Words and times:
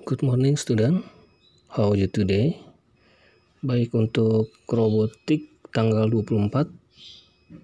Good 0.00 0.24
morning 0.24 0.56
student. 0.56 1.04
How 1.68 1.92
are 1.92 1.98
you 2.00 2.08
today? 2.08 2.56
Baik 3.60 3.92
untuk 3.92 4.48
robotik 4.64 5.52
tanggal 5.76 6.08
24 6.08 6.72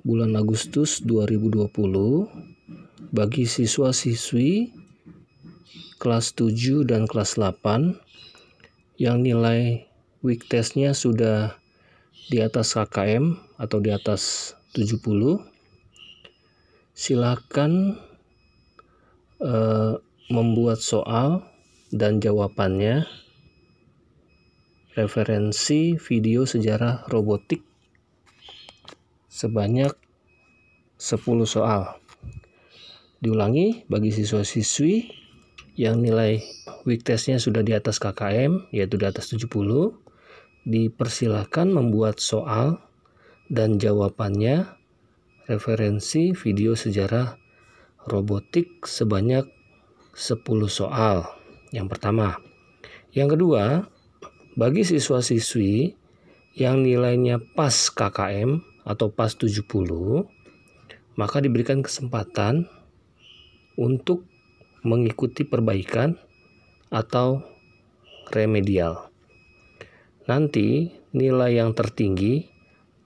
bulan 0.00 0.32
Agustus 0.40 1.04
2020 1.04 1.68
bagi 3.12 3.44
siswa-siswi 3.44 4.72
kelas 6.00 6.32
7 6.32 6.88
dan 6.88 7.04
kelas 7.04 7.36
8 7.36 8.00
yang 8.96 9.20
nilai 9.20 9.84
week 10.24 10.48
testnya 10.48 10.96
sudah 10.96 11.60
di 12.32 12.40
atas 12.40 12.72
KKM 12.72 13.36
atau 13.60 13.76
di 13.76 13.92
atas 13.92 14.56
70 14.72 15.04
silakan 16.96 18.00
uh, 19.44 20.00
membuat 20.32 20.80
soal 20.80 21.51
dan 21.92 22.24
jawabannya 22.24 23.04
referensi 24.96 26.00
video 26.00 26.48
sejarah 26.48 27.04
robotik 27.12 27.60
sebanyak 29.28 29.92
10 30.96 31.20
soal. 31.44 32.00
Diulangi 33.20 33.84
bagi 33.86 34.08
siswa-siswi 34.08 35.08
yang 35.76 36.04
nilai 36.04 36.40
week 36.84 37.04
testnya 37.04 37.40
sudah 37.40 37.64
di 37.64 37.72
atas 37.72 37.96
KKM 37.96 38.72
yaitu 38.72 39.00
di 39.00 39.06
atas 39.08 39.32
70 39.32 39.48
dipersilahkan 40.68 41.68
membuat 41.68 42.20
soal 42.20 42.80
dan 43.48 43.80
jawabannya 43.80 44.68
referensi 45.48 46.32
video 46.32 46.76
sejarah 46.76 47.34
robotik 48.06 48.84
sebanyak 48.84 49.48
10 50.12 50.40
soal. 50.68 51.41
Yang 51.72 51.96
pertama. 51.96 52.36
Yang 53.16 53.36
kedua, 53.36 53.64
bagi 54.52 54.84
siswa-siswi 54.84 55.96
yang 56.52 56.84
nilainya 56.84 57.40
pas 57.56 57.72
KKM 57.72 58.60
atau 58.84 59.08
pas 59.08 59.32
70, 59.32 59.64
maka 61.16 61.40
diberikan 61.40 61.80
kesempatan 61.80 62.68
untuk 63.80 64.28
mengikuti 64.84 65.48
perbaikan 65.48 66.20
atau 66.92 67.40
remedial. 68.28 69.08
Nanti 70.28 70.92
nilai 71.16 71.56
yang 71.56 71.72
tertinggi 71.72 72.44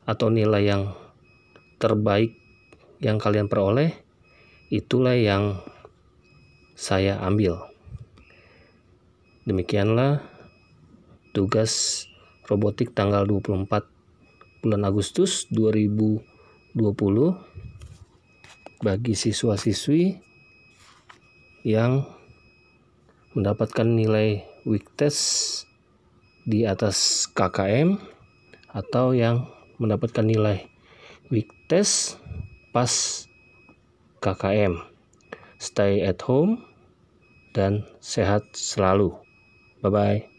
atau 0.06 0.26
nilai 0.26 0.62
yang 0.66 0.82
terbaik 1.78 2.34
yang 2.98 3.22
kalian 3.22 3.46
peroleh 3.46 3.94
itulah 4.74 5.14
yang 5.14 5.62
saya 6.74 7.22
ambil. 7.22 7.75
Demikianlah 9.46 10.26
tugas 11.30 12.02
robotik 12.50 12.90
tanggal 12.98 13.22
24 13.22 13.86
bulan 14.58 14.82
Agustus 14.82 15.46
2020 15.54 16.74
bagi 18.82 19.14
siswa-siswi 19.14 20.18
yang 21.62 22.10
mendapatkan 23.38 23.86
nilai 23.86 24.42
week 24.66 24.90
test 24.98 25.62
di 26.42 26.66
atas 26.66 27.30
KKM 27.30 28.02
atau 28.74 29.14
yang 29.14 29.46
mendapatkan 29.78 30.26
nilai 30.26 30.66
week 31.30 31.54
test 31.70 32.18
pas 32.74 32.90
KKM. 34.18 34.74
Stay 35.62 36.02
at 36.02 36.18
home 36.26 36.66
dan 37.54 37.86
sehat 38.02 38.42
selalu. 38.50 39.25
Bye 39.86 39.90
bye. 39.90 40.35